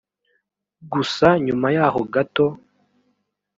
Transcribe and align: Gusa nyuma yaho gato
Gusa 0.91 1.27
nyuma 1.45 1.67
yaho 1.75 1.99
gato 2.13 2.47